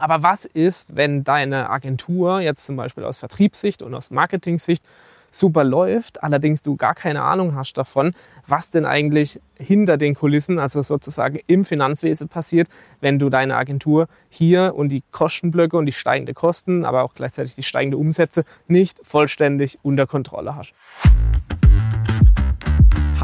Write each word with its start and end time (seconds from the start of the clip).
Aber 0.00 0.22
was 0.22 0.46
ist, 0.46 0.96
wenn 0.96 1.24
deine 1.24 1.68
Agentur 1.68 2.40
jetzt 2.40 2.64
zum 2.64 2.76
Beispiel 2.76 3.04
aus 3.04 3.18
Vertriebssicht 3.18 3.82
und 3.82 3.94
aus 3.94 4.10
Marketing-Sicht 4.10 4.82
super 5.30 5.62
läuft, 5.62 6.22
allerdings 6.22 6.62
du 6.62 6.76
gar 6.76 6.94
keine 6.94 7.22
Ahnung 7.22 7.54
hast 7.54 7.74
davon, 7.74 8.14
was 8.46 8.70
denn 8.70 8.86
eigentlich 8.86 9.40
hinter 9.56 9.98
den 9.98 10.14
Kulissen, 10.14 10.58
also 10.58 10.82
sozusagen 10.82 11.38
im 11.46 11.64
Finanzwesen 11.64 12.28
passiert, 12.28 12.68
wenn 13.00 13.18
du 13.18 13.28
deine 13.28 13.56
Agentur 13.56 14.08
hier 14.30 14.74
und 14.74 14.88
die 14.88 15.04
Kostenblöcke 15.12 15.76
und 15.76 15.86
die 15.86 15.92
steigenden 15.92 16.34
Kosten, 16.34 16.84
aber 16.84 17.02
auch 17.02 17.14
gleichzeitig 17.14 17.54
die 17.54 17.62
steigenden 17.62 18.00
Umsätze 18.00 18.44
nicht 18.66 19.00
vollständig 19.04 19.78
unter 19.82 20.06
Kontrolle 20.06 20.56
hast. 20.56 20.72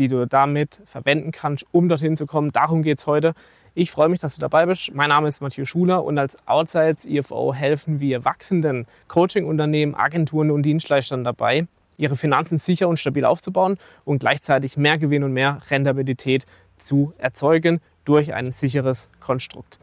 die 0.00 0.08
du 0.08 0.26
damit 0.26 0.80
verwenden 0.86 1.30
kannst, 1.30 1.66
um 1.72 1.90
dorthin 1.90 2.16
zu 2.16 2.26
kommen. 2.26 2.52
Darum 2.52 2.82
geht 2.82 2.98
es 2.98 3.06
heute. 3.06 3.34
Ich 3.74 3.90
freue 3.90 4.08
mich, 4.08 4.18
dass 4.18 4.34
du 4.34 4.40
dabei 4.40 4.64
bist. 4.64 4.94
Mein 4.94 5.10
Name 5.10 5.28
ist 5.28 5.42
Matthias 5.42 5.68
Schuler 5.68 6.02
und 6.02 6.18
als 6.18 6.38
Outsides 6.48 7.04
IFO 7.04 7.52
helfen 7.52 8.00
wir 8.00 8.24
wachsenden 8.24 8.86
Coaching-Unternehmen, 9.08 9.94
Agenturen 9.94 10.50
und 10.50 10.62
Dienstleistern 10.62 11.22
dabei, 11.22 11.66
ihre 11.98 12.16
Finanzen 12.16 12.58
sicher 12.58 12.88
und 12.88 12.98
stabil 12.98 13.26
aufzubauen 13.26 13.76
und 14.06 14.20
gleichzeitig 14.20 14.78
mehr 14.78 14.96
Gewinn 14.96 15.22
und 15.22 15.34
mehr 15.34 15.60
Rentabilität 15.68 16.46
zu 16.78 17.12
erzeugen 17.18 17.82
durch 18.06 18.32
ein 18.32 18.52
sicheres 18.52 19.10
Konstrukt. 19.20 19.78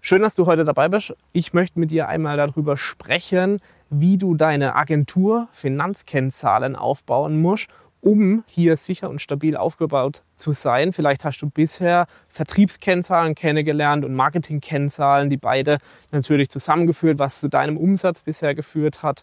Schön, 0.00 0.22
dass 0.22 0.34
du 0.34 0.46
heute 0.46 0.64
dabei 0.64 0.88
bist. 0.88 1.14
Ich 1.34 1.52
möchte 1.52 1.78
mit 1.78 1.90
dir 1.90 2.08
einmal 2.08 2.38
darüber 2.38 2.78
sprechen, 2.78 3.60
wie 3.90 4.16
du 4.16 4.34
deine 4.34 4.76
Agentur 4.76 5.48
Finanzkennzahlen 5.52 6.74
aufbauen 6.74 7.38
musst 7.38 7.68
um 8.02 8.42
hier 8.48 8.76
sicher 8.76 9.08
und 9.08 9.22
stabil 9.22 9.56
aufgebaut 9.56 10.22
zu 10.36 10.52
sein. 10.52 10.92
Vielleicht 10.92 11.24
hast 11.24 11.40
du 11.40 11.48
bisher 11.48 12.06
Vertriebskennzahlen 12.28 13.34
kennengelernt 13.34 14.04
und 14.04 14.14
Marketingkennzahlen, 14.14 15.30
die 15.30 15.36
beide 15.36 15.78
natürlich 16.10 16.50
zusammengeführt, 16.50 17.18
was 17.20 17.40
zu 17.40 17.48
deinem 17.48 17.76
Umsatz 17.76 18.22
bisher 18.22 18.54
geführt 18.54 19.02
hat. 19.04 19.22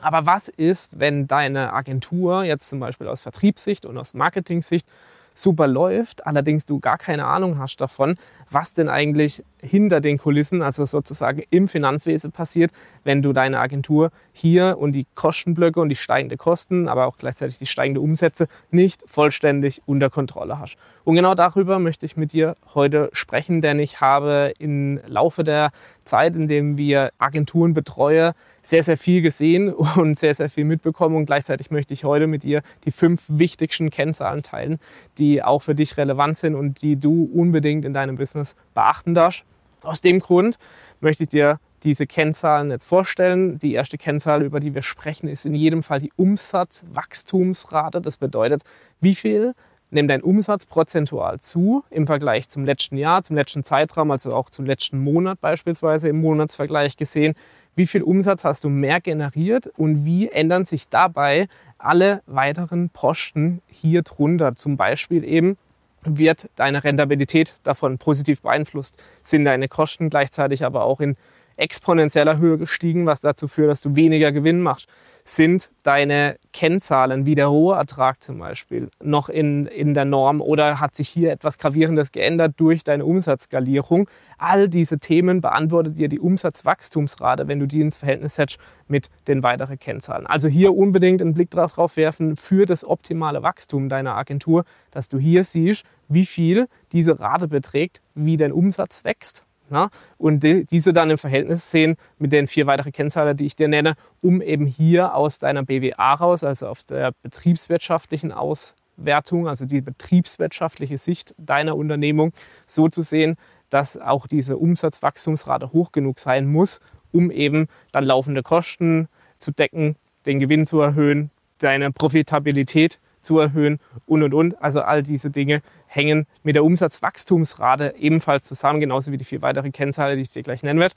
Aber 0.00 0.26
was 0.26 0.48
ist, 0.48 0.98
wenn 0.98 1.28
deine 1.28 1.72
Agentur 1.72 2.44
jetzt 2.44 2.68
zum 2.68 2.80
Beispiel 2.80 3.06
aus 3.06 3.20
Vertriebssicht 3.20 3.86
und 3.86 3.98
aus 3.98 4.14
Marketing-Sicht 4.14 4.88
super 5.34 5.66
läuft, 5.66 6.26
allerdings 6.26 6.64
du 6.64 6.80
gar 6.80 6.96
keine 6.96 7.26
Ahnung 7.26 7.58
hast 7.58 7.76
davon, 7.76 8.16
was 8.50 8.74
denn 8.74 8.88
eigentlich 8.88 9.42
hinter 9.60 10.00
den 10.00 10.18
Kulissen, 10.18 10.62
also 10.62 10.86
sozusagen 10.86 11.42
im 11.50 11.68
Finanzwesen 11.68 12.32
passiert, 12.32 12.70
wenn 13.02 13.22
du 13.22 13.32
deine 13.32 13.58
Agentur 13.58 14.10
hier 14.32 14.76
und 14.78 14.92
die 14.92 15.06
Kostenblöcke 15.14 15.80
und 15.80 15.88
die 15.88 15.96
steigenden 15.96 16.38
Kosten, 16.38 16.88
aber 16.88 17.06
auch 17.06 17.16
gleichzeitig 17.18 17.58
die 17.58 17.66
steigenden 17.66 18.02
Umsätze 18.02 18.48
nicht 18.70 19.02
vollständig 19.06 19.82
unter 19.86 20.10
Kontrolle 20.10 20.58
hast. 20.58 20.76
Und 21.04 21.16
genau 21.16 21.34
darüber 21.34 21.78
möchte 21.78 22.06
ich 22.06 22.16
mit 22.16 22.32
dir 22.32 22.56
heute 22.74 23.10
sprechen, 23.12 23.60
denn 23.60 23.78
ich 23.78 24.00
habe 24.00 24.54
im 24.58 25.00
Laufe 25.06 25.44
der 25.44 25.70
Zeit, 26.04 26.36
in 26.36 26.48
dem 26.48 26.76
wir 26.76 27.12
Agenturen 27.18 27.74
betreuen, 27.74 28.32
sehr, 28.62 28.82
sehr 28.82 28.96
viel 28.96 29.22
gesehen 29.22 29.72
und 29.72 30.18
sehr, 30.18 30.34
sehr 30.34 30.48
viel 30.48 30.64
mitbekommen. 30.64 31.16
Und 31.16 31.26
gleichzeitig 31.26 31.70
möchte 31.70 31.94
ich 31.94 32.04
heute 32.04 32.26
mit 32.26 32.42
dir 32.42 32.62
die 32.84 32.90
fünf 32.90 33.24
wichtigsten 33.28 33.90
Kennzahlen 33.90 34.42
teilen, 34.42 34.78
die 35.18 35.42
auch 35.42 35.60
für 35.60 35.74
dich 35.74 35.96
relevant 35.96 36.38
sind 36.38 36.54
und 36.54 36.82
die 36.82 36.96
du 36.96 37.30
unbedingt 37.32 37.84
in 37.84 37.92
deinem 37.92 38.16
Business 38.16 38.33
beachten 38.74 39.14
darfst. 39.14 39.44
Aus 39.82 40.00
dem 40.00 40.18
Grund 40.18 40.58
möchte 41.00 41.24
ich 41.24 41.28
dir 41.28 41.58
diese 41.82 42.06
Kennzahlen 42.06 42.70
jetzt 42.70 42.86
vorstellen. 42.86 43.58
Die 43.58 43.74
erste 43.74 43.98
Kennzahl, 43.98 44.42
über 44.42 44.60
die 44.60 44.74
wir 44.74 44.82
sprechen, 44.82 45.28
ist 45.28 45.44
in 45.44 45.54
jedem 45.54 45.82
Fall 45.82 46.00
die 46.00 46.12
Umsatzwachstumsrate. 46.16 48.00
Das 48.00 48.16
bedeutet, 48.16 48.62
wie 49.00 49.14
viel 49.14 49.54
nimmt 49.90 50.10
dein 50.10 50.22
Umsatz 50.22 50.66
prozentual 50.66 51.40
zu 51.40 51.84
im 51.90 52.06
Vergleich 52.06 52.48
zum 52.48 52.64
letzten 52.64 52.96
Jahr, 52.96 53.22
zum 53.22 53.36
letzten 53.36 53.64
Zeitraum, 53.64 54.10
also 54.10 54.32
auch 54.32 54.48
zum 54.50 54.64
letzten 54.64 54.98
Monat 54.98 55.40
beispielsweise 55.40 56.08
im 56.08 56.20
Monatsvergleich 56.20 56.96
gesehen 56.96 57.34
wie 57.76 57.86
viel 57.86 58.02
Umsatz 58.02 58.44
hast 58.44 58.64
du 58.64 58.68
mehr 58.68 59.00
generiert 59.00 59.66
und 59.76 60.04
wie 60.04 60.28
ändern 60.28 60.64
sich 60.64 60.88
dabei 60.88 61.48
alle 61.78 62.22
weiteren 62.26 62.90
Posten 62.90 63.62
hier 63.66 64.02
drunter. 64.02 64.54
Zum 64.54 64.76
Beispiel 64.76 65.24
eben 65.24 65.56
wird 66.04 66.48
deine 66.56 66.84
Rentabilität 66.84 67.56
davon 67.62 67.98
positiv 67.98 68.42
beeinflusst, 68.42 69.02
sind 69.22 69.44
deine 69.44 69.68
Kosten 69.68 70.10
gleichzeitig 70.10 70.64
aber 70.64 70.84
auch 70.84 71.00
in 71.00 71.16
exponentieller 71.56 72.38
Höhe 72.38 72.58
gestiegen, 72.58 73.06
was 73.06 73.20
dazu 73.20 73.48
führt, 73.48 73.70
dass 73.70 73.80
du 73.80 73.96
weniger 73.96 74.32
Gewinn 74.32 74.60
machst 74.60 74.88
sind 75.24 75.70
deine 75.82 76.36
Kennzahlen, 76.52 77.24
wie 77.24 77.34
der 77.34 77.46
Rohertrag 77.46 78.22
zum 78.22 78.38
Beispiel, 78.38 78.90
noch 79.02 79.30
in, 79.30 79.66
in 79.66 79.94
der 79.94 80.04
Norm 80.04 80.40
oder 80.40 80.80
hat 80.80 80.94
sich 80.94 81.08
hier 81.08 81.32
etwas 81.32 81.58
Gravierendes 81.58 82.12
geändert 82.12 82.54
durch 82.58 82.84
deine 82.84 83.06
Umsatzskalierung? 83.06 84.08
All 84.36 84.68
diese 84.68 84.98
Themen 84.98 85.40
beantwortet 85.40 85.96
dir 85.98 86.08
die 86.08 86.20
Umsatzwachstumsrate, 86.20 87.48
wenn 87.48 87.58
du 87.58 87.66
die 87.66 87.80
ins 87.80 87.96
Verhältnis 87.96 88.34
setzt 88.34 88.58
mit 88.86 89.08
den 89.26 89.42
weiteren 89.42 89.78
Kennzahlen. 89.78 90.26
Also 90.26 90.48
hier 90.48 90.76
unbedingt 90.76 91.22
einen 91.22 91.34
Blick 91.34 91.50
drauf 91.50 91.96
werfen 91.96 92.36
für 92.36 92.66
das 92.66 92.84
optimale 92.84 93.42
Wachstum 93.42 93.88
deiner 93.88 94.16
Agentur, 94.16 94.64
dass 94.90 95.08
du 95.08 95.18
hier 95.18 95.44
siehst, 95.44 95.84
wie 96.08 96.26
viel 96.26 96.68
diese 96.92 97.18
Rate 97.18 97.48
beträgt, 97.48 98.02
wie 98.14 98.36
dein 98.36 98.52
Umsatz 98.52 99.04
wächst 99.04 99.46
na? 99.70 99.90
Und 100.18 100.40
die, 100.40 100.64
diese 100.64 100.92
dann 100.92 101.10
im 101.10 101.18
Verhältnis 101.18 101.70
sehen 101.70 101.96
mit 102.18 102.32
den 102.32 102.46
vier 102.46 102.66
weiteren 102.66 102.92
Kennzahlen, 102.92 103.36
die 103.36 103.46
ich 103.46 103.56
dir 103.56 103.68
nenne, 103.68 103.94
um 104.20 104.42
eben 104.42 104.66
hier 104.66 105.14
aus 105.14 105.38
deiner 105.38 105.62
BWA 105.62 106.14
raus, 106.14 106.44
also 106.44 106.68
aus 106.68 106.86
der 106.86 107.12
betriebswirtschaftlichen 107.22 108.32
Auswertung, 108.32 109.48
also 109.48 109.64
die 109.64 109.80
betriebswirtschaftliche 109.80 110.98
Sicht 110.98 111.34
deiner 111.38 111.76
Unternehmung, 111.76 112.32
so 112.66 112.88
zu 112.88 113.02
sehen, 113.02 113.36
dass 113.70 113.98
auch 113.98 114.26
diese 114.26 114.56
Umsatzwachstumsrate 114.56 115.72
hoch 115.72 115.92
genug 115.92 116.20
sein 116.20 116.46
muss, 116.46 116.80
um 117.12 117.30
eben 117.30 117.68
dann 117.92 118.04
laufende 118.04 118.42
Kosten 118.42 119.08
zu 119.38 119.50
decken, 119.50 119.96
den 120.26 120.40
Gewinn 120.40 120.66
zu 120.66 120.80
erhöhen, 120.80 121.30
deine 121.58 121.90
Profitabilität 121.92 123.00
zu 123.24 123.38
erhöhen 123.38 123.80
und 124.06 124.22
und 124.22 124.34
und. 124.34 124.62
Also 124.62 124.82
all 124.82 125.02
diese 125.02 125.30
Dinge 125.30 125.62
hängen 125.86 126.26
mit 126.42 126.54
der 126.54 126.64
Umsatzwachstumsrate 126.64 127.94
ebenfalls 127.98 128.44
zusammen, 128.44 128.80
genauso 128.80 129.12
wie 129.12 129.16
die 129.16 129.24
vier 129.24 129.42
weiteren 129.42 129.72
Kennzahlen, 129.72 130.16
die 130.16 130.22
ich 130.22 130.30
dir 130.30 130.42
gleich 130.42 130.62
nennen 130.62 130.80
werde. 130.80 130.94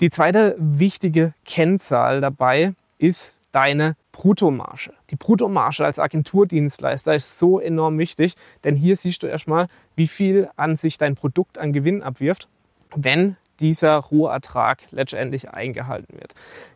Die 0.00 0.10
zweite 0.10 0.56
wichtige 0.58 1.34
Kennzahl 1.44 2.20
dabei 2.20 2.74
ist 2.98 3.34
deine 3.52 3.96
Bruttomarge. 4.12 4.92
Die 5.10 5.16
Bruttomarge 5.16 5.84
als 5.84 5.98
Agenturdienstleister 5.98 7.14
ist 7.14 7.38
so 7.38 7.60
enorm 7.60 7.98
wichtig, 7.98 8.34
denn 8.64 8.76
hier 8.76 8.96
siehst 8.96 9.22
du 9.22 9.26
erstmal, 9.26 9.68
wie 9.94 10.06
viel 10.06 10.48
an 10.56 10.76
sich 10.76 10.98
dein 10.98 11.14
Produkt 11.14 11.58
an 11.58 11.72
Gewinn 11.72 12.02
abwirft, 12.02 12.48
wenn 12.94 13.36
dieser 13.60 13.96
Rohertrag 13.96 14.82
letztendlich 14.90 15.50
eingehalten 15.50 16.18
wird. 16.20 16.34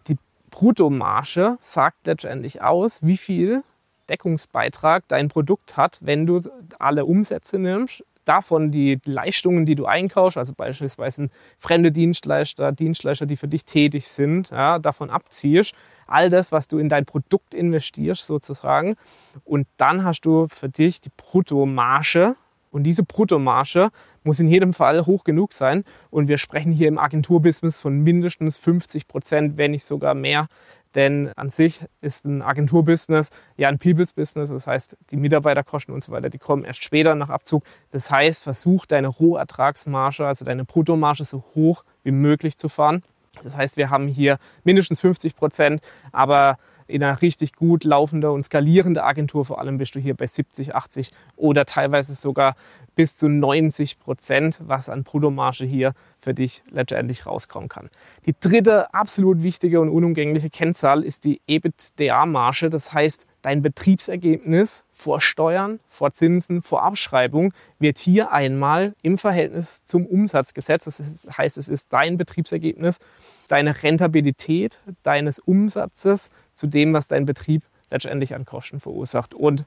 Die 0.08 0.16
Bruttomarge 0.50 1.58
sagt 1.60 2.06
letztendlich 2.06 2.62
aus, 2.62 3.00
wie 3.02 3.16
viel 3.16 3.62
Deckungsbeitrag 4.09 5.05
dein 5.09 5.28
Produkt 5.28 5.77
hat, 5.77 5.99
wenn 6.03 6.27
du 6.27 6.43
alle 6.78 7.05
Umsätze 7.05 7.59
nimmst, 7.59 8.05
davon 8.27 8.71
die 8.71 8.99
Leistungen, 9.05 9.65
die 9.65 9.75
du 9.75 9.87
einkaufst, 9.87 10.37
also 10.37 10.53
beispielsweise 10.53 11.31
fremde 11.59 11.93
Dienstleister, 11.93 12.72
Dienstleister, 12.72 13.25
die 13.25 13.37
für 13.37 13.49
dich 13.49 13.65
tätig 13.65 14.09
sind, 14.09 14.50
ja, 14.50 14.79
davon 14.79 15.11
abziehst, 15.11 15.75
all 16.06 16.29
das, 16.29 16.53
was 16.53 16.69
du 16.69 16.79
in 16.79 16.88
dein 16.88 17.06
Produkt 17.06 17.55
investierst 17.55 18.26
sozusagen. 18.26 18.97
Und 19.44 19.67
dann 19.76 20.05
hast 20.05 20.23
du 20.23 20.49
für 20.50 20.69
dich 20.69 21.00
die 21.00 21.11
Bruttomarge. 21.17 22.37
Und 22.70 22.82
diese 22.82 23.05
Bruttomarge 23.05 23.91
muss 24.23 24.41
in 24.41 24.49
jedem 24.49 24.73
Fall 24.73 25.06
hoch 25.06 25.25
genug 25.25 25.52
sein. 25.52 25.85
Und 26.11 26.29
wir 26.29 26.38
sprechen 26.38 26.73
hier 26.73 26.88
im 26.88 26.99
Agenturbusiness 26.99 27.81
von 27.81 28.02
mindestens 28.02 28.59
50 28.59 29.09
Prozent, 29.09 29.56
wenn 29.56 29.70
nicht 29.70 29.85
sogar 29.85 30.14
mehr 30.14 30.49
denn 30.96 31.31
an 31.37 31.50
sich 31.50 31.84
ist 32.00 32.25
ein 32.25 32.43
Agenturbusiness 32.43 33.31
ja 33.56 33.69
ein 33.69 33.78
Peoples-Business. 33.78 34.48
Das 34.48 34.66
heißt, 34.66 34.96
die 35.10 35.16
Mitarbeiterkosten 35.16 35.94
und 35.94 36.02
so 36.02 36.10
weiter, 36.10 36.31
die 36.31 36.38
kommen 36.38 36.64
erst 36.64 36.82
später 36.82 37.14
nach 37.14 37.28
Abzug. 37.28 37.62
Das 37.93 38.10
heißt, 38.10 38.43
versuch 38.43 38.87
deine 38.87 39.08
Rohertragsmarge, 39.08 40.26
also 40.26 40.44
deine 40.44 40.64
Bruttomarge, 40.64 41.25
so 41.25 41.44
hoch 41.54 41.84
wie 42.02 42.10
möglich 42.10 42.56
zu 42.56 42.69
fahren. 42.69 43.02
Das 43.43 43.56
heißt, 43.56 43.76
wir 43.76 43.90
haben 43.90 44.08
hier 44.08 44.38
mindestens 44.64 45.00
50 45.00 45.37
Prozent, 45.37 45.82
aber 46.12 46.58
In 46.87 47.03
einer 47.03 47.21
richtig 47.23 47.55
gut 47.55 47.85
laufenden 47.85 48.31
und 48.31 48.43
skalierenden 48.43 49.03
Agentur 49.03 49.44
vor 49.44 49.61
allem 49.61 49.79
bist 49.79 49.94
du 49.94 50.00
hier 50.00 50.15
bei 50.15 50.27
70, 50.27 50.75
80 50.75 51.12
oder 51.37 51.65
teilweise 51.65 52.15
sogar 52.15 52.56
bis 52.94 53.19
zu 53.19 53.29
90 53.29 54.00
Prozent, 54.00 54.61
was 54.65 54.88
an 54.88 55.05
Bruttomarge 55.05 55.65
hier 55.65 55.93
für 56.21 56.35
dich 56.35 56.62
letztendlich 56.71 57.27
rauskommen 57.27 57.69
kann. 57.69 57.91
Die 58.25 58.35
dritte 58.38 58.93
absolut 58.94 59.43
wichtige 59.43 59.81
und 59.81 59.91
unumgängliche 59.91 60.50
Kennzahl 60.50 61.05
ist 61.05 61.25
die 61.25 61.41
EBITDA-Marge. 61.47 62.71
Das 62.71 62.93
heißt, 62.93 63.27
dein 63.43 63.62
Betriebsergebnis 63.62 64.83
vor 64.91 65.21
Steuern, 65.21 65.79
vor 65.88 66.12
Zinsen, 66.12 66.62
vor 66.62 66.83
Abschreibung 66.83 67.53
wird 67.79 67.99
hier 67.99 68.33
einmal 68.33 68.94
im 69.03 69.19
Verhältnis 69.19 69.85
zum 69.85 70.06
Umsatz 70.06 70.55
gesetzt. 70.55 70.87
Das 70.87 71.27
heißt, 71.37 71.59
es 71.59 71.69
ist 71.69 71.93
dein 71.93 72.17
Betriebsergebnis, 72.17 72.99
deine 73.48 73.82
Rentabilität 73.82 74.78
deines 75.02 75.38
Umsatzes 75.38 76.31
zu 76.54 76.66
dem, 76.66 76.93
was 76.93 77.08
dein 77.08 77.26
Betrieb 77.26 77.62
letztendlich 77.90 78.34
an 78.34 78.44
Kosten 78.44 78.81
verursacht. 78.81 79.34
Und 79.34 79.64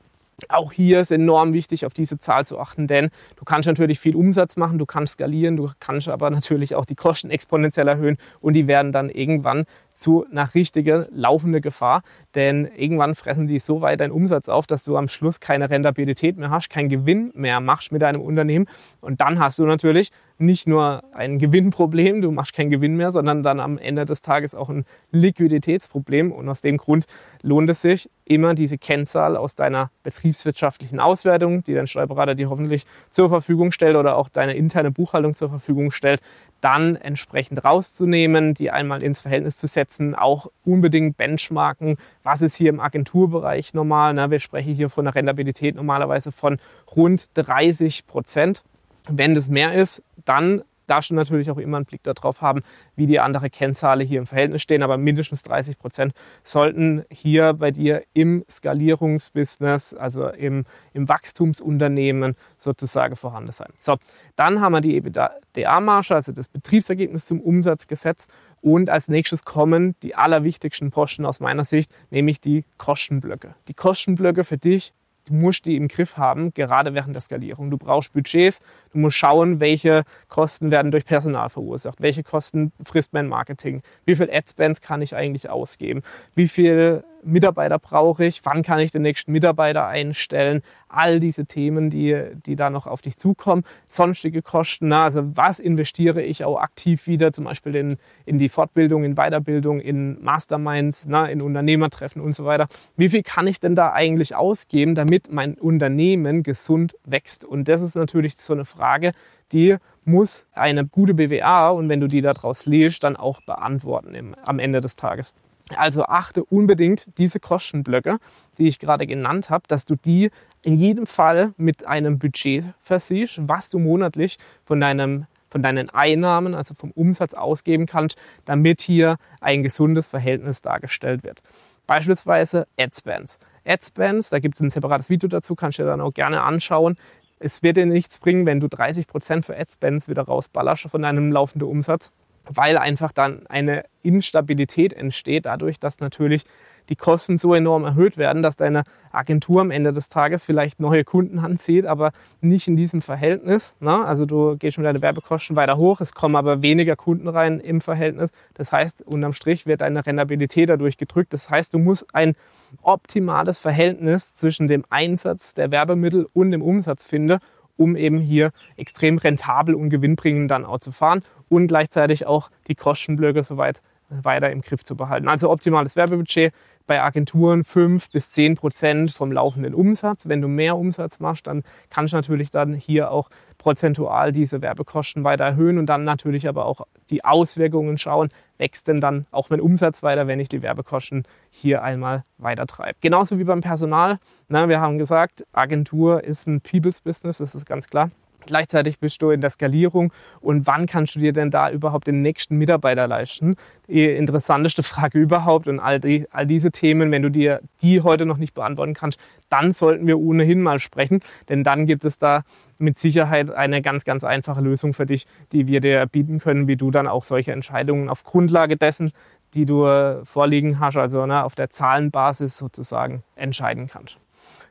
auch 0.47 0.71
hier 0.71 1.01
ist 1.01 1.11
enorm 1.11 1.53
wichtig, 1.53 1.85
auf 1.85 1.93
diese 1.93 2.19
Zahl 2.19 2.45
zu 2.45 2.59
achten, 2.59 2.87
denn 2.87 3.09
du 3.35 3.43
kannst 3.43 3.67
natürlich 3.67 3.99
viel 3.99 4.15
Umsatz 4.15 4.55
machen, 4.55 4.77
du 4.77 4.85
kannst 4.85 5.13
skalieren, 5.13 5.57
du 5.57 5.71
kannst 5.79 6.07
aber 6.07 6.29
natürlich 6.29 6.75
auch 6.75 6.85
die 6.85 6.95
Kosten 6.95 7.29
exponentiell 7.29 7.87
erhöhen 7.87 8.17
und 8.39 8.53
die 8.53 8.67
werden 8.67 8.91
dann 8.91 9.09
irgendwann 9.09 9.65
zu 9.99 10.25
einer 10.31 10.53
richtigen 10.55 11.05
laufenden 11.11 11.61
Gefahr, 11.61 12.03
denn 12.33 12.69
irgendwann 12.77 13.15
fressen 13.15 13.47
die 13.47 13.59
so 13.59 13.81
weit 13.81 13.99
deinen 13.99 14.11
Umsatz 14.11 14.47
auf, 14.47 14.65
dass 14.65 14.83
du 14.83 14.95
am 14.95 15.09
Schluss 15.09 15.39
keine 15.39 15.69
Rentabilität 15.69 16.37
mehr 16.37 16.49
hast, 16.49 16.69
keinen 16.69 16.89
Gewinn 16.89 17.31
mehr 17.35 17.59
machst 17.59 17.91
mit 17.91 18.01
deinem 18.01 18.21
Unternehmen 18.21 18.67
und 19.01 19.19
dann 19.21 19.39
hast 19.39 19.59
du 19.59 19.65
natürlich 19.65 20.11
nicht 20.39 20.67
nur 20.67 21.03
ein 21.13 21.37
Gewinnproblem, 21.37 22.21
du 22.21 22.31
machst 22.31 22.53
keinen 22.53 22.69
Gewinn 22.69 22.95
mehr, 22.95 23.11
sondern 23.11 23.43
dann 23.43 23.59
am 23.59 23.77
Ende 23.77 24.05
des 24.05 24.21
Tages 24.21 24.55
auch 24.55 24.69
ein 24.69 24.85
Liquiditätsproblem. 25.11 26.31
Und 26.31 26.47
aus 26.47 26.61
dem 26.61 26.77
Grund 26.77 27.05
lohnt 27.41 27.69
es 27.69 27.81
sich, 27.81 28.09
immer 28.23 28.53
diese 28.53 28.77
Kennzahl 28.77 29.35
aus 29.35 29.55
deiner 29.55 29.91
betriebswirtschaftlichen 30.03 30.99
Auswertung, 30.99 31.63
die 31.63 31.73
dein 31.73 31.87
Steuerberater 31.87 32.35
dir 32.35 32.49
hoffentlich 32.49 32.85
zur 33.11 33.27
Verfügung 33.27 33.71
stellt 33.71 33.97
oder 33.97 34.15
auch 34.15 34.29
deine 34.29 34.53
interne 34.53 34.91
Buchhaltung 34.91 35.35
zur 35.35 35.49
Verfügung 35.49 35.91
stellt, 35.91 36.21
dann 36.61 36.95
entsprechend 36.95 37.63
rauszunehmen, 37.63 38.53
die 38.53 38.71
einmal 38.71 39.03
ins 39.03 39.21
Verhältnis 39.21 39.57
zu 39.57 39.67
setzen, 39.67 40.15
auch 40.15 40.51
unbedingt 40.63 41.17
benchmarken, 41.17 41.97
was 42.23 42.41
ist 42.41 42.55
hier 42.55 42.69
im 42.69 42.79
Agenturbereich 42.79 43.73
normal. 43.73 44.13
Na, 44.13 44.31
wir 44.31 44.39
sprechen 44.39 44.73
hier 44.73 44.89
von 44.89 45.07
einer 45.07 45.15
Rentabilität 45.15 45.75
normalerweise 45.75 46.31
von 46.31 46.57
rund 46.95 47.27
30 47.35 48.07
Prozent. 48.07 48.63
Wenn 49.07 49.33
das 49.33 49.49
mehr 49.49 49.73
ist, 49.73 50.03
dann 50.25 50.63
darfst 50.89 51.11
du 51.11 51.15
natürlich 51.15 51.51
auch 51.51 51.57
immer 51.57 51.77
einen 51.77 51.85
Blick 51.85 52.03
darauf 52.03 52.41
haben, 52.41 52.63
wie 52.95 53.05
die 53.05 53.19
anderen 53.19 53.51
Kennzahlen 53.51 54.07
hier 54.07 54.19
im 54.19 54.25
Verhältnis 54.25 54.61
stehen. 54.61 54.83
Aber 54.83 54.97
mindestens 54.97 55.43
30 55.43 55.77
Prozent 55.77 56.13
sollten 56.43 57.05
hier 57.11 57.53
bei 57.53 57.71
dir 57.71 58.03
im 58.13 58.45
Skalierungsbusiness, 58.49 59.93
also 59.93 60.27
im, 60.29 60.65
im 60.93 61.07
Wachstumsunternehmen 61.07 62.35
sozusagen 62.57 63.15
vorhanden 63.15 63.51
sein. 63.51 63.69
So, 63.79 63.97
dann 64.35 64.61
haben 64.61 64.73
wir 64.73 64.81
die 64.81 64.95
EBITDA-Marge, 64.95 66.15
also 66.15 66.31
das 66.31 66.47
Betriebsergebnis 66.47 67.25
zum 67.25 67.41
Umsatz 67.41 67.87
gesetzt. 67.87 68.31
Und 68.61 68.89
als 68.89 69.07
nächstes 69.07 69.45
kommen 69.45 69.95
die 70.03 70.15
allerwichtigsten 70.15 70.91
Posten 70.91 71.25
aus 71.25 71.39
meiner 71.39 71.63
Sicht, 71.63 71.91
nämlich 72.09 72.41
die 72.41 72.65
Kostenblöcke. 72.77 73.55
Die 73.67 73.73
Kostenblöcke 73.73 74.43
für 74.43 74.57
dich 74.57 74.93
du 75.29 75.35
musst 75.35 75.65
die 75.65 75.75
im 75.75 75.87
Griff 75.87 76.17
haben, 76.17 76.53
gerade 76.53 76.93
während 76.93 77.15
der 77.15 77.21
Skalierung. 77.21 77.69
Du 77.69 77.77
brauchst 77.77 78.11
Budgets, 78.13 78.61
du 78.91 78.99
musst 78.99 79.17
schauen, 79.17 79.59
welche 79.59 80.03
Kosten 80.27 80.71
werden 80.71 80.91
durch 80.91 81.05
Personal 81.05 81.49
verursacht, 81.49 82.01
welche 82.01 82.23
Kosten 82.23 82.71
frisst 82.83 83.13
mein 83.13 83.27
Marketing, 83.27 83.81
wie 84.05 84.15
viel 84.15 84.29
Adspends 84.31 84.81
kann 84.81 85.01
ich 85.01 85.15
eigentlich 85.15 85.49
ausgeben, 85.49 86.01
wie 86.35 86.47
viel 86.47 87.03
Mitarbeiter 87.23 87.79
brauche 87.79 88.25
ich, 88.25 88.41
wann 88.43 88.63
kann 88.63 88.79
ich 88.79 88.91
den 88.91 89.01
nächsten 89.01 89.31
Mitarbeiter 89.31 89.87
einstellen, 89.87 90.61
all 90.87 91.19
diese 91.19 91.45
Themen, 91.45 91.89
die, 91.89 92.19
die 92.45 92.55
da 92.55 92.69
noch 92.69 92.87
auf 92.87 93.01
dich 93.01 93.17
zukommen, 93.17 93.63
sonstige 93.89 94.41
Kosten, 94.41 94.87
na, 94.87 95.03
also 95.05 95.21
was 95.35 95.59
investiere 95.59 96.21
ich 96.21 96.43
auch 96.43 96.59
aktiv 96.59 97.07
wieder, 97.07 97.31
zum 97.31 97.45
Beispiel 97.45 97.75
in, 97.75 97.97
in 98.25 98.37
die 98.37 98.49
Fortbildung, 98.49 99.03
in 99.03 99.15
Weiterbildung, 99.15 99.79
in 99.79 100.21
Masterminds, 100.23 101.05
na, 101.07 101.27
in 101.27 101.41
Unternehmertreffen 101.41 102.21
und 102.21 102.33
so 102.33 102.45
weiter. 102.45 102.67
Wie 102.97 103.09
viel 103.09 103.23
kann 103.23 103.47
ich 103.47 103.59
denn 103.59 103.75
da 103.75 103.91
eigentlich 103.91 104.35
ausgeben, 104.35 104.95
damit 104.95 105.31
mein 105.31 105.55
Unternehmen 105.55 106.43
gesund 106.43 106.95
wächst? 107.05 107.45
Und 107.45 107.67
das 107.67 107.81
ist 107.81 107.95
natürlich 107.95 108.37
so 108.37 108.53
eine 108.53 108.65
Frage, 108.65 109.13
die 109.51 109.77
muss 110.05 110.45
eine 110.53 110.85
gute 110.85 111.13
BWA 111.13 111.69
und 111.69 111.89
wenn 111.89 111.99
du 111.99 112.07
die 112.07 112.21
daraus 112.21 112.65
liest, 112.65 113.03
dann 113.03 113.15
auch 113.15 113.41
beantworten 113.41 114.15
im, 114.15 114.35
am 114.45 114.59
Ende 114.59 114.81
des 114.81 114.95
Tages. 114.95 115.33
Also 115.75 116.03
achte 116.03 116.43
unbedingt 116.43 117.17
diese 117.17 117.39
Kostenblöcke, 117.39 118.19
die 118.57 118.67
ich 118.67 118.79
gerade 118.79 119.07
genannt 119.07 119.49
habe, 119.49 119.63
dass 119.67 119.85
du 119.85 119.95
die 119.95 120.31
in 120.61 120.77
jedem 120.77 121.07
Fall 121.07 121.53
mit 121.57 121.87
einem 121.87 122.19
Budget 122.19 122.65
versiehst, 122.81 123.39
was 123.41 123.69
du 123.69 123.79
monatlich 123.79 124.37
von 124.65 124.79
deinem 124.79 125.27
von 125.51 125.63
deinen 125.63 125.89
Einnahmen, 125.89 126.53
also 126.53 126.75
vom 126.75 126.91
Umsatz 126.91 127.33
ausgeben 127.33 127.87
kannst, 127.87 128.19
damit 128.45 128.81
hier 128.81 129.17
ein 129.41 129.63
gesundes 129.63 130.07
Verhältnis 130.07 130.61
dargestellt 130.61 131.23
wird. 131.23 131.41
Beispielsweise 131.87 132.67
Adspends. 132.79 133.39
Adspends, 133.65 134.29
da 134.29 134.37
gibt 134.37 134.55
es 134.55 134.61
ein 134.61 134.69
separates 134.69 135.09
Video 135.09 135.27
dazu, 135.27 135.55
kannst 135.55 135.79
du 135.79 135.83
dir 135.83 135.89
dann 135.89 136.01
auch 136.01 136.13
gerne 136.13 136.41
anschauen. 136.43 136.97
Es 137.39 137.63
wird 137.63 137.77
dir 137.77 137.87
nichts 137.87 138.19
bringen, 138.19 138.45
wenn 138.45 138.59
du 138.59 138.67
30% 138.67 139.43
für 139.43 139.57
Adspends 139.57 140.07
wieder 140.07 140.21
rausballerst 140.21 140.83
von 140.83 141.01
deinem 141.01 141.31
laufenden 141.31 141.67
Umsatz 141.67 142.11
weil 142.49 142.77
einfach 142.77 143.11
dann 143.11 143.47
eine 143.47 143.85
Instabilität 144.01 144.93
entsteht, 144.93 145.45
dadurch, 145.45 145.79
dass 145.79 145.99
natürlich 145.99 146.43
die 146.89 146.95
Kosten 146.95 147.37
so 147.37 147.53
enorm 147.53 147.85
erhöht 147.85 148.17
werden, 148.17 148.41
dass 148.41 148.55
deine 148.55 148.83
Agentur 149.11 149.61
am 149.61 149.71
Ende 149.71 149.93
des 149.93 150.09
Tages 150.09 150.43
vielleicht 150.43 150.79
neue 150.79 151.03
Kunden 151.03 151.39
anzieht, 151.39 151.85
aber 151.85 152.11
nicht 152.41 152.67
in 152.67 152.75
diesem 152.75 153.01
Verhältnis. 153.01 153.75
Ne? 153.79 154.05
Also 154.05 154.25
du 154.25 154.57
gehst 154.57 154.77
mit 154.77 154.85
deinen 154.85 155.01
Werbekosten 155.01 155.55
weiter 155.55 155.77
hoch, 155.77 156.01
es 156.01 156.13
kommen 156.13 156.35
aber 156.35 156.61
weniger 156.61 156.95
Kunden 156.95 157.27
rein 157.27 157.59
im 157.59 157.79
Verhältnis. 157.81 158.31
Das 158.55 158.71
heißt, 158.71 159.03
unterm 159.03 159.33
Strich 159.33 159.65
wird 159.65 159.81
deine 159.81 160.05
Rentabilität 160.05 160.69
dadurch 160.69 160.97
gedrückt. 160.97 161.31
Das 161.31 161.49
heißt, 161.49 161.73
du 161.73 161.77
musst 161.77 162.07
ein 162.13 162.35
optimales 162.81 163.59
Verhältnis 163.59 164.33
zwischen 164.33 164.67
dem 164.67 164.83
Einsatz 164.89 165.53
der 165.53 165.71
Werbemittel 165.71 166.27
und 166.33 166.51
dem 166.51 166.61
Umsatz 166.61 167.05
finden, 167.05 167.39
um 167.79 167.95
eben 167.95 168.19
hier 168.19 168.51
extrem 168.77 169.17
rentabel 169.17 169.73
und 169.73 169.89
gewinnbringend 169.89 170.51
dann 170.51 170.65
auch 170.65 170.79
zu 170.79 170.91
fahren 170.91 171.23
und 171.47 171.67
gleichzeitig 171.67 172.27
auch 172.27 172.51
die 172.67 172.75
Kostenblöcke 172.75 173.43
soweit 173.43 173.81
weiter 174.09 174.51
im 174.51 174.61
Griff 174.61 174.83
zu 174.83 174.95
behalten. 174.95 175.27
Also 175.27 175.49
optimales 175.49 175.95
Werbebudget 175.95 176.53
bei 176.89 177.03
Agenturen 177.03 177.63
5 177.63 178.09
bis 178.09 178.31
10 178.31 178.55
Prozent 178.55 179.11
vom 179.11 179.31
laufenden 179.31 179.75
Umsatz. 179.75 180.27
Wenn 180.27 180.41
du 180.41 180.47
mehr 180.47 180.75
Umsatz 180.75 181.19
machst, 181.19 181.45
dann 181.45 181.61
kannst 181.91 182.13
du 182.13 182.17
natürlich 182.17 182.49
dann 182.49 182.73
hier 182.73 183.11
auch 183.11 183.29
prozentual 183.59 184.31
diese 184.31 184.63
Werbekosten 184.63 185.23
weiter 185.23 185.43
erhöhen 185.43 185.77
und 185.77 185.85
dann 185.85 186.03
natürlich 186.03 186.47
aber 186.47 186.65
auch 186.65 186.87
die 187.11 187.23
Auswirkungen 187.23 187.99
schauen, 187.99 188.29
wächst 188.57 188.87
denn 188.87 188.99
dann 189.01 189.27
auch 189.29 189.51
mein 189.51 189.61
Umsatz 189.61 190.01
weiter, 190.01 190.25
wenn 190.25 190.39
ich 190.39 190.49
die 190.49 190.63
Werbekosten 190.63 191.25
hier 191.51 191.83
einmal 191.83 192.23
weiter 192.39 192.65
treibe. 192.65 192.97
Genauso 193.01 193.37
wie 193.37 193.43
beim 193.43 193.61
Personal. 193.61 194.17
Na, 194.47 194.67
wir 194.67 194.81
haben 194.81 194.97
gesagt, 194.97 195.45
Agentur 195.53 196.23
ist 196.23 196.47
ein 196.47 196.59
People's 196.59 197.01
Business, 197.01 197.37
das 197.37 197.53
ist 197.53 197.67
ganz 197.67 197.87
klar. 197.87 198.09
Gleichzeitig 198.45 198.99
bist 198.99 199.21
du 199.21 199.31
in 199.31 199.41
der 199.41 199.49
Skalierung 199.49 200.13
und 200.39 200.65
wann 200.65 200.85
kannst 200.87 201.15
du 201.15 201.19
dir 201.19 201.33
denn 201.33 201.51
da 201.51 201.69
überhaupt 201.69 202.07
den 202.07 202.21
nächsten 202.21 202.57
Mitarbeiter 202.57 203.07
leisten? 203.07 203.55
Die 203.87 204.05
interessanteste 204.05 204.81
Frage 204.83 205.19
überhaupt 205.19 205.67
und 205.67 205.79
all, 205.79 205.99
die, 205.99 206.25
all 206.31 206.47
diese 206.47 206.71
Themen, 206.71 207.11
wenn 207.11 207.21
du 207.21 207.29
dir 207.29 207.61
die 207.81 208.01
heute 208.01 208.25
noch 208.25 208.37
nicht 208.37 208.53
beantworten 208.53 208.93
kannst, 208.93 209.19
dann 209.49 209.73
sollten 209.73 210.07
wir 210.07 210.19
ohnehin 210.19 210.61
mal 210.61 210.79
sprechen, 210.79 211.19
denn 211.49 211.63
dann 211.63 211.85
gibt 211.85 212.05
es 212.05 212.17
da 212.17 212.43
mit 212.77 212.97
Sicherheit 212.97 213.51
eine 213.51 213.81
ganz, 213.81 214.05
ganz 214.05 214.23
einfache 214.23 214.61
Lösung 214.61 214.93
für 214.93 215.05
dich, 215.05 215.27
die 215.51 215.67
wir 215.67 215.81
dir 215.81 216.05
bieten 216.05 216.39
können, 216.39 216.67
wie 216.67 216.77
du 216.77 216.91
dann 216.91 217.07
auch 217.07 217.25
solche 217.25 217.51
Entscheidungen 217.51 218.09
auf 218.09 218.23
Grundlage 218.23 218.77
dessen, 218.77 219.11
die 219.53 219.65
du 219.65 219.85
vorliegen 220.23 220.79
hast, 220.79 220.95
also 220.95 221.25
ne, 221.25 221.43
auf 221.43 221.55
der 221.55 221.69
Zahlenbasis 221.69 222.57
sozusagen 222.57 223.23
entscheiden 223.35 223.87
kannst. 223.87 224.17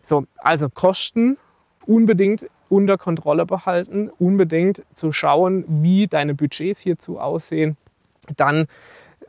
So, 0.03 0.25
also 0.39 0.69
Kosten 0.71 1.37
unbedingt 1.85 2.47
unter 2.69 2.99
Kontrolle 2.99 3.47
behalten, 3.47 4.11
unbedingt 4.19 4.83
zu 4.95 5.13
schauen, 5.13 5.65
wie 5.69 6.07
deine 6.07 6.35
Budgets 6.35 6.81
hierzu 6.81 7.19
aussehen, 7.19 7.77
dann 8.37 8.67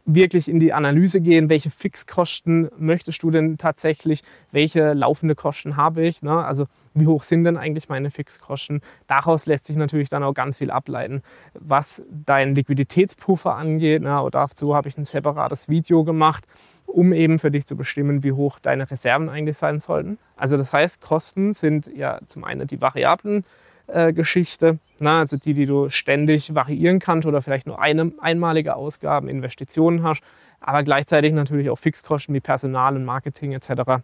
wirklich 0.06 0.48
in 0.50 0.60
die 0.60 0.74
Analyse 0.74 1.22
gehen, 1.22 1.50
welche 1.50 1.70
Fixkosten 1.70 2.70
möchtest 2.78 3.22
du 3.24 3.32
denn 3.32 3.58
tatsächlich, 3.58 4.24
welche 4.52 4.94
laufende 4.94 5.36
Kosten 5.36 5.78
habe 5.78 6.06
ich, 6.06 6.22
ne? 6.22 6.44
also 6.44 6.66
wie 6.94 7.08
hoch 7.08 7.24
sind 7.24 7.44
denn 7.44 7.58
eigentlich 7.58 7.90
meine 7.90 8.12
Fixkosten. 8.12 8.82
Daraus 9.08 9.46
lässt 9.46 9.68
sich 9.68 9.76
natürlich 9.76 10.10
dann 10.10 10.24
auch 10.24 10.34
ganz 10.34 10.58
viel 10.58 10.72
ableiten, 10.72 11.22
was 11.54 12.04
deinen 12.10 12.56
Liquiditätspuffer 12.56 13.56
angeht. 13.56 14.02
Ne? 14.02 14.28
Dazu 14.32 14.76
habe 14.76 14.90
ich 14.90 14.98
ein 14.98 15.06
separates 15.06 15.70
Video 15.70 16.04
gemacht, 16.04 16.46
um 16.94 17.14
eben 17.14 17.40
für 17.40 17.52
dich 17.52 17.66
zu 17.66 17.76
bestimmen, 17.76 18.24
wie 18.24 18.32
hoch 18.32 18.60
deine 18.60 18.90
Reserven 18.90 19.30
eigentlich 19.30 19.58
sein 19.58 19.80
sollten. 19.80 20.18
Also 20.36 20.58
das 20.58 20.74
heißt, 20.74 21.02
Kosten 21.02 21.54
sind 21.54 21.88
ja 21.96 22.20
zum 22.28 22.44
einen 22.44 22.68
die 22.68 22.82
variablen 22.82 23.44
Spargeschichte, 23.90 24.80
na, 25.00 25.20
also 25.20 25.38
die, 25.38 25.54
die 25.54 25.66
du 25.66 25.90
ständig 25.90 26.54
variieren 26.54 27.00
kannst 27.00 27.28
oder 27.28 27.42
vielleicht 27.42 27.68
nur 27.68 27.82
eine 27.82 28.12
einmalige 28.20 28.76
Ausgaben, 28.76 29.28
Investitionen 29.28 30.04
hast, 30.04 30.22
aber 30.60 30.84
gleichzeitig 30.84 31.34
natürlich 31.34 31.70
auch 31.70 31.80
Fixkosten 31.80 32.36
wie 32.36 32.40
Personal 32.40 32.96
und 32.96 33.06
Marketing 33.06 33.54
etc., 33.54 34.02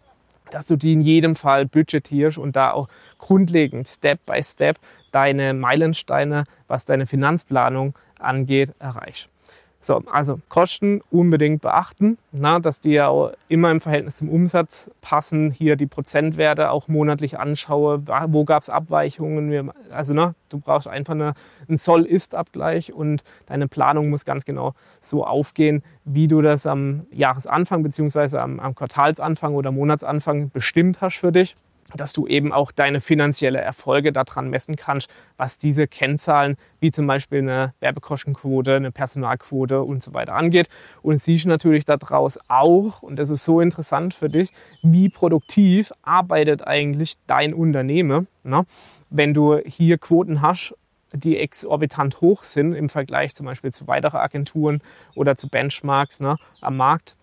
dass 0.50 0.66
du 0.66 0.76
die 0.76 0.92
in 0.92 1.00
jedem 1.00 1.34
Fall 1.34 1.66
budgetierst 1.66 2.38
und 2.38 2.54
da 2.54 2.70
auch 2.70 2.88
grundlegend 3.18 3.88
Step 3.88 4.24
by 4.26 4.42
Step 4.42 4.78
deine 5.10 5.54
Meilensteine, 5.54 6.44
was 6.68 6.84
deine 6.84 7.06
Finanzplanung 7.06 7.94
angeht, 8.20 8.72
erreichst. 8.78 9.28
So, 9.86 10.02
also 10.10 10.40
Kosten 10.48 11.00
unbedingt 11.12 11.62
beachten, 11.62 12.18
na, 12.32 12.58
dass 12.58 12.80
die 12.80 12.90
ja 12.90 13.06
auch 13.06 13.30
immer 13.46 13.70
im 13.70 13.80
Verhältnis 13.80 14.16
zum 14.16 14.28
Umsatz 14.28 14.90
passen. 15.00 15.52
Hier 15.52 15.76
die 15.76 15.86
Prozentwerte 15.86 16.72
auch 16.72 16.88
monatlich 16.88 17.38
anschaue, 17.38 18.02
wo 18.26 18.44
gab 18.44 18.62
es 18.62 18.68
Abweichungen. 18.68 19.70
Also 19.92 20.12
na, 20.12 20.34
du 20.48 20.58
brauchst 20.58 20.88
einfach 20.88 21.14
eine, 21.14 21.34
einen 21.68 21.76
Soll-Ist-Abgleich 21.76 22.94
und 22.94 23.22
deine 23.46 23.68
Planung 23.68 24.10
muss 24.10 24.24
ganz 24.24 24.44
genau 24.44 24.74
so 25.00 25.24
aufgehen, 25.24 25.84
wie 26.04 26.26
du 26.26 26.42
das 26.42 26.66
am 26.66 27.06
Jahresanfang 27.12 27.84
bzw. 27.84 28.38
Am, 28.38 28.58
am 28.58 28.74
Quartalsanfang 28.74 29.54
oder 29.54 29.70
Monatsanfang 29.70 30.50
bestimmt 30.50 31.00
hast 31.00 31.18
für 31.18 31.30
dich 31.30 31.54
dass 31.94 32.12
du 32.12 32.26
eben 32.26 32.52
auch 32.52 32.72
deine 32.72 33.00
finanzielle 33.00 33.60
Erfolge 33.60 34.12
daran 34.12 34.50
messen 34.50 34.76
kannst, 34.76 35.08
was 35.36 35.58
diese 35.58 35.86
Kennzahlen 35.86 36.56
wie 36.80 36.90
zum 36.90 37.06
Beispiel 37.06 37.40
eine 37.40 37.74
Werbekostenquote, 37.80 38.76
eine 38.76 38.90
Personalquote 38.90 39.82
und 39.82 40.02
so 40.02 40.14
weiter 40.14 40.34
angeht. 40.34 40.68
Und 41.02 41.22
siehst 41.22 41.46
natürlich 41.46 41.84
daraus 41.84 42.38
auch, 42.48 43.02
und 43.02 43.16
das 43.16 43.30
ist 43.30 43.44
so 43.44 43.60
interessant 43.60 44.14
für 44.14 44.28
dich, 44.28 44.50
wie 44.82 45.08
produktiv 45.08 45.92
arbeitet 46.02 46.66
eigentlich 46.66 47.14
dein 47.26 47.54
Unternehmen, 47.54 48.26
ne? 48.44 48.66
wenn 49.10 49.34
du 49.34 49.58
hier 49.64 49.98
Quoten 49.98 50.42
hast, 50.42 50.74
die 51.12 51.38
exorbitant 51.38 52.20
hoch 52.20 52.44
sind 52.44 52.74
im 52.74 52.88
Vergleich 52.88 53.34
zum 53.34 53.46
Beispiel 53.46 53.72
zu 53.72 53.86
weiteren 53.86 54.20
Agenturen 54.20 54.82
oder 55.14 55.36
zu 55.36 55.48
Benchmarks 55.48 56.20
ne, 56.20 56.36
am 56.60 56.76
Markt 56.76 57.16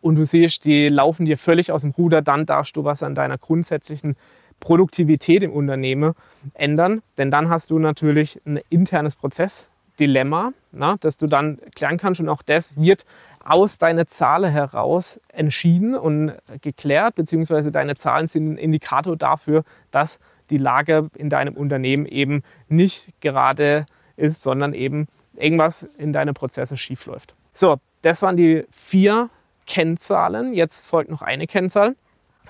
und 0.00 0.16
du 0.16 0.24
siehst, 0.24 0.64
die 0.64 0.88
laufen 0.88 1.26
dir 1.26 1.38
völlig 1.38 1.72
aus 1.72 1.82
dem 1.82 1.92
Ruder, 1.92 2.22
dann 2.22 2.46
darfst 2.46 2.76
du 2.76 2.84
was 2.84 3.02
an 3.02 3.14
deiner 3.14 3.38
grundsätzlichen 3.38 4.16
Produktivität 4.60 5.42
im 5.42 5.52
Unternehmen 5.52 6.14
ändern. 6.54 7.02
Denn 7.18 7.30
dann 7.30 7.48
hast 7.48 7.70
du 7.70 7.78
natürlich 7.78 8.40
ein 8.46 8.60
internes 8.70 9.16
Prozessdilemma, 9.16 10.52
na, 10.72 10.96
das 11.00 11.16
du 11.16 11.26
dann 11.26 11.58
klären 11.74 11.98
kannst. 11.98 12.20
Und 12.20 12.28
auch 12.28 12.42
das 12.42 12.76
wird 12.76 13.04
aus 13.44 13.78
deiner 13.78 14.06
Zahl 14.06 14.48
heraus 14.48 15.20
entschieden 15.28 15.94
und 15.94 16.32
geklärt, 16.62 17.14
beziehungsweise 17.14 17.70
deine 17.70 17.94
Zahlen 17.94 18.26
sind 18.26 18.54
ein 18.54 18.58
Indikator 18.58 19.16
dafür, 19.16 19.64
dass 19.90 20.18
die 20.50 20.58
Lage 20.58 21.10
in 21.14 21.30
deinem 21.30 21.54
Unternehmen 21.54 22.06
eben 22.06 22.42
nicht 22.68 23.08
gerade 23.20 23.86
ist, 24.16 24.42
sondern 24.42 24.74
eben 24.74 25.08
irgendwas 25.36 25.88
in 25.98 26.12
deinen 26.12 26.34
Prozesse 26.34 26.76
schief 26.76 27.06
läuft. 27.06 27.34
So, 27.52 27.76
das 28.02 28.22
waren 28.22 28.36
die 28.36 28.64
vier 28.70 29.30
Kennzahlen. 29.66 30.54
Jetzt 30.54 30.86
folgt 30.86 31.10
noch 31.10 31.22
eine 31.22 31.46
Kennzahl. 31.46 31.96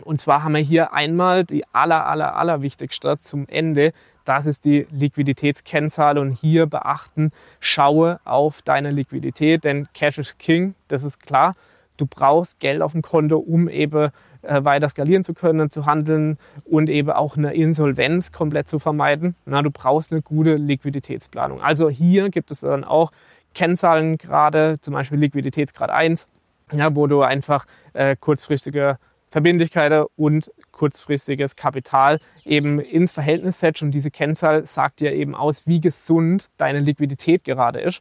Und 0.05 0.21
zwar 0.21 0.43
haben 0.45 0.55
wir 0.55 0.61
hier 0.61 0.93
einmal 0.93 1.45
die 1.45 1.65
aller, 1.73 2.07
aller, 2.07 2.37
aller 2.37 2.63
wichtigste 2.63 3.19
zum 3.21 3.49
Ende. 3.49 3.93
Das 4.25 4.47
ist 4.47 4.65
die 4.65 4.87
Liquiditätskennzahl 4.91 6.19
und 6.19 6.33
hier 6.33 6.67
beachten, 6.67 7.31
schaue 7.61 8.19
auf 8.25 8.61
deine 8.61 8.91
Liquidität, 8.91 9.65
denn 9.65 9.87
Cash 9.95 10.19
is 10.19 10.37
King, 10.37 10.75
das 10.89 11.05
ist 11.05 11.21
klar. 11.21 11.55
Du 11.97 12.07
brauchst 12.07 12.59
Geld 12.59 12.83
auf 12.83 12.93
dem 12.93 13.03
Konto, 13.03 13.39
um 13.39 13.69
eben 13.69 14.11
äh, 14.43 14.65
weiter 14.65 14.89
skalieren 14.89 15.25
zu 15.25 15.33
können, 15.33 15.71
zu 15.71 15.87
handeln 15.87 16.39
und 16.65 16.91
eben 16.91 17.11
auch 17.11 17.37
eine 17.37 17.55
Insolvenz 17.55 18.33
komplett 18.33 18.69
zu 18.69 18.79
vermeiden. 18.79 19.37
Na, 19.47 19.63
du 19.63 19.71
brauchst 19.71 20.13
eine 20.13 20.23
gute 20.23 20.57
Liquiditätsplanung. 20.57 21.61
Also 21.63 21.89
hier 21.89 22.29
gibt 22.29 22.51
es 22.51 22.61
dann 22.61 22.85
auch 22.85 23.13
Kennzahlen 23.55 24.19
gerade, 24.19 24.79
zum 24.83 24.93
Beispiel 24.93 25.19
Liquiditätsgrad 25.19 25.91
1, 25.91 26.29
ja, 26.73 26.95
wo 26.95 27.07
du 27.07 27.23
einfach 27.23 27.67
äh, 27.93 28.17
kurzfristige 28.19 28.99
Verbindlichkeiten 29.31 30.07
und 30.17 30.51
kurzfristiges 30.73 31.57
Kapital 31.57 32.21
eben 32.45 32.81
ins 32.81 33.13
Verhältnis 33.13 33.61
setzt. 33.61 33.83
Und 33.83 33.91
diese 33.91 34.11
Kennzahl 34.11 34.67
sagt 34.67 35.01
dir 35.01 35.13
eben 35.13 35.35
aus, 35.35 35.67
wie 35.67 35.81
gesund 35.81 36.49
deine 36.57 36.81
Liquidität 36.81 37.45
gerade 37.45 37.81
ist. 37.81 38.01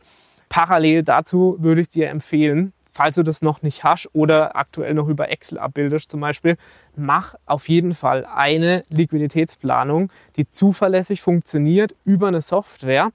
Parallel 0.50 1.04
dazu 1.04 1.58
würde 1.60 1.82
ich 1.82 1.90
dir 1.90 2.10
empfehlen, 2.10 2.74
falls 2.92 3.16
du 3.16 3.24
das 3.24 3.42
noch 3.42 3.62
nicht 3.62 3.84
hast 3.84 4.10
oder 4.14 4.56
aktuell 4.56 4.94
noch 4.94 5.08
über 5.08 5.30
Excel 5.30 5.58
abbildest 5.60 6.12
zum 6.12 6.22
Beispiel, 6.22 6.56
mach 6.96 7.36
auf 7.46 7.68
jeden 7.68 7.94
Fall 7.94 8.26
eine 8.26 8.86
Liquiditätsplanung, 8.90 10.12
die 10.38 10.50
zuverlässig 10.50 11.22
funktioniert 11.22 11.96
über 12.06 12.30
eine 12.30 12.42
Software. 12.42 13.12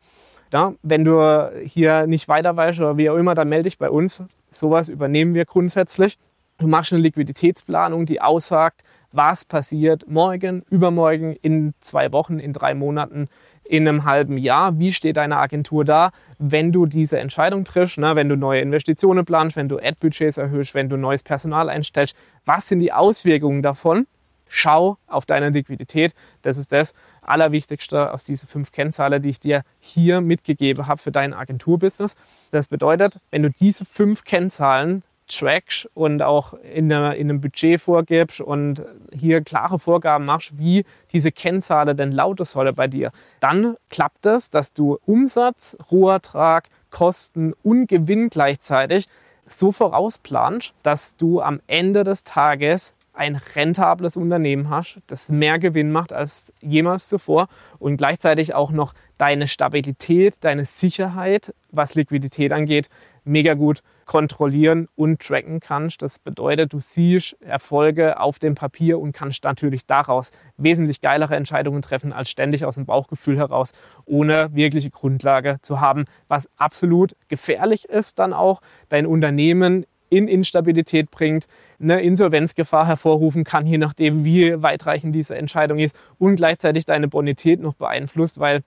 Ja, 0.52 0.74
wenn 0.82 1.04
du 1.04 1.50
hier 1.64 2.06
nicht 2.06 2.28
weiter 2.28 2.56
weißt 2.56 2.80
oder 2.80 2.96
wie 2.96 3.08
auch 3.08 3.16
immer, 3.16 3.34
dann 3.34 3.48
melde 3.48 3.64
dich 3.64 3.78
bei 3.78 3.88
uns. 3.88 4.24
Sowas 4.50 4.88
übernehmen 4.88 5.34
wir 5.34 5.44
grundsätzlich. 5.44 6.18
Du 6.58 6.66
machst 6.66 6.92
eine 6.92 7.02
Liquiditätsplanung, 7.02 8.04
die 8.04 8.20
aussagt, 8.20 8.82
was 9.12 9.44
passiert 9.44 10.08
morgen, 10.08 10.62
übermorgen, 10.70 11.34
in 11.40 11.74
zwei 11.80 12.12
Wochen, 12.12 12.38
in 12.38 12.52
drei 12.52 12.74
Monaten, 12.74 13.28
in 13.64 13.88
einem 13.88 14.04
halben 14.04 14.36
Jahr. 14.36 14.78
Wie 14.78 14.92
steht 14.92 15.16
deine 15.16 15.38
Agentur 15.38 15.84
da, 15.84 16.10
wenn 16.38 16.72
du 16.72 16.86
diese 16.86 17.18
Entscheidung 17.18 17.64
triffst, 17.64 17.98
ne? 17.98 18.14
wenn 18.16 18.28
du 18.28 18.36
neue 18.36 18.60
Investitionen 18.60 19.24
planst, 19.24 19.56
wenn 19.56 19.68
du 19.68 19.78
Ad-Budgets 19.78 20.38
erhöhst, 20.38 20.74
wenn 20.74 20.88
du 20.88 20.96
neues 20.96 21.22
Personal 21.22 21.68
einstellst? 21.68 22.16
Was 22.44 22.68
sind 22.68 22.80
die 22.80 22.92
Auswirkungen 22.92 23.62
davon? 23.62 24.06
Schau 24.52 24.98
auf 25.06 25.26
deine 25.26 25.50
Liquidität. 25.50 26.12
Das 26.42 26.58
ist 26.58 26.72
das 26.72 26.94
Allerwichtigste 27.22 28.12
aus 28.12 28.24
diesen 28.24 28.48
fünf 28.48 28.72
Kennzahlen, 28.72 29.22
die 29.22 29.30
ich 29.30 29.38
dir 29.38 29.62
hier 29.78 30.20
mitgegeben 30.20 30.88
habe 30.88 31.00
für 31.00 31.12
dein 31.12 31.32
Agenturbusiness. 31.32 32.16
Das 32.50 32.66
bedeutet, 32.66 33.20
wenn 33.30 33.44
du 33.44 33.50
diese 33.50 33.84
fünf 33.84 34.24
Kennzahlen 34.24 35.04
trackst 35.28 35.88
und 35.94 36.20
auch 36.22 36.54
in, 36.54 36.92
einer, 36.92 37.14
in, 37.14 37.30
einem 37.30 37.40
Budget 37.40 37.80
vorgibst 37.80 38.40
und 38.40 38.82
hier 39.12 39.40
klare 39.42 39.78
Vorgaben 39.78 40.24
machst, 40.24 40.58
wie 40.58 40.84
diese 41.12 41.30
Kennzahlen 41.30 41.96
denn 41.96 42.10
lauten 42.10 42.44
sollen 42.44 42.74
bei 42.74 42.88
dir, 42.88 43.12
dann 43.38 43.76
klappt 43.88 44.26
es, 44.26 44.50
dass 44.50 44.72
du 44.72 44.98
Umsatz, 45.06 45.76
Rohertrag, 45.92 46.68
Kosten 46.90 47.54
und 47.62 47.86
Gewinn 47.86 48.30
gleichzeitig 48.30 49.06
so 49.46 49.70
vorausplanst, 49.70 50.74
dass 50.82 51.16
du 51.16 51.40
am 51.40 51.60
Ende 51.68 52.02
des 52.02 52.24
Tages 52.24 52.94
ein 53.12 53.40
rentables 53.54 54.16
Unternehmen 54.16 54.70
hast, 54.70 55.00
das 55.06 55.28
mehr 55.28 55.58
Gewinn 55.58 55.92
macht 55.92 56.12
als 56.12 56.52
jemals 56.60 57.08
zuvor 57.08 57.48
und 57.78 57.96
gleichzeitig 57.96 58.54
auch 58.54 58.70
noch 58.70 58.94
deine 59.18 59.48
Stabilität, 59.48 60.36
deine 60.40 60.64
Sicherheit, 60.64 61.54
was 61.70 61.94
Liquidität 61.94 62.52
angeht, 62.52 62.88
mega 63.24 63.54
gut 63.54 63.82
kontrollieren 64.06 64.88
und 64.96 65.20
tracken 65.20 65.60
kannst. 65.60 66.02
Das 66.02 66.18
bedeutet, 66.18 66.72
du 66.72 66.80
siehst 66.80 67.36
Erfolge 67.40 68.18
auf 68.18 68.38
dem 68.38 68.54
Papier 68.54 68.98
und 68.98 69.12
kannst 69.12 69.44
natürlich 69.44 69.86
daraus 69.86 70.32
wesentlich 70.56 71.00
geilere 71.00 71.36
Entscheidungen 71.36 71.82
treffen, 71.82 72.12
als 72.12 72.28
ständig 72.28 72.64
aus 72.64 72.74
dem 72.74 72.86
Bauchgefühl 72.86 73.36
heraus, 73.36 73.72
ohne 74.06 74.52
wirkliche 74.52 74.90
Grundlage 74.90 75.58
zu 75.62 75.80
haben, 75.80 76.06
was 76.26 76.50
absolut 76.56 77.14
gefährlich 77.28 77.88
ist 77.88 78.18
dann 78.18 78.32
auch, 78.32 78.62
dein 78.88 79.06
Unternehmen 79.06 79.86
in 80.10 80.28
Instabilität 80.28 81.10
bringt, 81.10 81.48
eine 81.80 82.02
Insolvenzgefahr 82.02 82.86
hervorrufen 82.86 83.44
kann, 83.44 83.66
je 83.66 83.78
nachdem, 83.78 84.24
wie 84.24 84.62
weitreichend 84.62 85.14
diese 85.14 85.36
Entscheidung 85.36 85.78
ist 85.78 85.98
und 86.18 86.36
gleichzeitig 86.36 86.84
deine 86.84 87.08
Bonität 87.08 87.60
noch 87.60 87.74
beeinflusst, 87.74 88.38
weil 88.38 88.62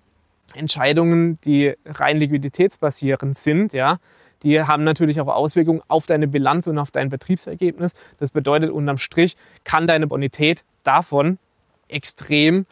Entscheidungen, 0.56 1.40
die 1.46 1.74
rein 1.86 2.18
liquiditätsbasierend 2.18 3.38
sind, 3.38 3.74
ja, 3.74 4.00
die 4.44 4.62
haben 4.62 4.84
natürlich 4.84 5.22
auch 5.22 5.28
Auswirkungen 5.28 5.82
auf 5.88 6.06
deine 6.06 6.28
Bilanz 6.28 6.68
und 6.68 6.78
auf 6.78 6.92
dein 6.92 7.10
Betriebsergebnis. 7.10 7.94
Das 8.20 8.32
bedeutet, 8.32 8.72
unterm 8.72 8.98
Strich 8.98 9.38
kann 9.64 9.88
deine 9.88 10.08
Bonität 10.08 10.64
davon 10.84 11.38
extrem 11.88 12.66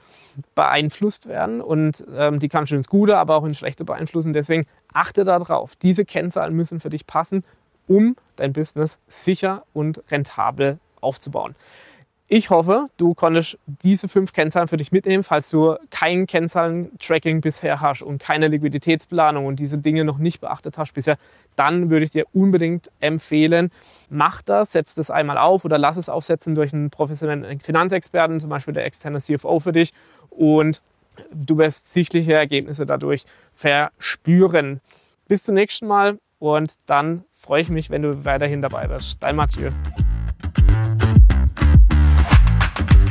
beeinflusst 0.55 1.27
werden 1.27 1.61
und 1.61 2.05
ähm, 2.15 2.39
die 2.39 2.49
kann 2.49 2.67
schon 2.67 2.77
ins 2.77 2.87
Gute, 2.87 3.17
aber 3.17 3.35
auch 3.35 3.43
ins 3.43 3.57
Schlechte 3.57 3.83
beeinflussen. 3.83 4.33
Deswegen 4.33 4.65
achte 4.93 5.23
darauf. 5.23 5.75
Diese 5.75 6.05
Kennzahlen 6.05 6.55
müssen 6.55 6.79
für 6.79 6.89
dich 6.89 7.05
passen 7.05 7.43
um 7.87 8.15
dein 8.35 8.53
Business 8.53 8.99
sicher 9.07 9.63
und 9.73 10.01
rentabel 10.09 10.79
aufzubauen. 11.01 11.55
Ich 12.33 12.49
hoffe, 12.49 12.85
du 12.95 13.13
konntest 13.13 13.57
diese 13.65 14.07
fünf 14.07 14.31
Kennzahlen 14.31 14.69
für 14.69 14.77
dich 14.77 14.93
mitnehmen. 14.93 15.21
Falls 15.21 15.49
du 15.49 15.75
kein 15.89 16.27
Kennzahlen-Tracking 16.27 17.41
bisher 17.41 17.81
hast 17.81 18.03
und 18.03 18.19
keine 18.19 18.47
Liquiditätsplanung 18.47 19.45
und 19.45 19.57
diese 19.57 19.77
Dinge 19.77 20.05
noch 20.05 20.17
nicht 20.17 20.39
beachtet 20.39 20.77
hast 20.77 20.93
bisher, 20.93 21.17
dann 21.57 21.89
würde 21.89 22.05
ich 22.05 22.11
dir 22.11 22.25
unbedingt 22.31 22.89
empfehlen, 23.01 23.69
mach 24.09 24.41
das, 24.41 24.71
setz 24.71 24.95
das 24.95 25.11
einmal 25.11 25.37
auf 25.37 25.65
oder 25.65 25.77
lass 25.77 25.97
es 25.97 26.07
aufsetzen 26.07 26.55
durch 26.55 26.71
einen 26.73 26.89
professionellen 26.89 27.59
Finanzexperten, 27.59 28.39
zum 28.39 28.49
Beispiel 28.49 28.73
der 28.73 28.85
externe 28.85 29.19
CFO 29.19 29.59
für 29.59 29.73
dich 29.73 29.91
und 30.29 30.81
du 31.33 31.57
wirst 31.57 31.91
sichtliche 31.91 32.31
Ergebnisse 32.31 32.85
dadurch 32.85 33.25
verspüren. 33.55 34.79
Bis 35.27 35.43
zum 35.43 35.55
nächsten 35.55 35.85
Mal 35.85 36.17
und 36.41 36.73
dann 36.87 37.23
freue 37.35 37.61
ich 37.61 37.69
mich, 37.69 37.91
wenn 37.91 38.01
du 38.01 38.25
weiterhin 38.25 38.61
dabei 38.61 38.87
bist. 38.87 39.21
Dein 39.21 39.35
Mathieu. 39.35 39.69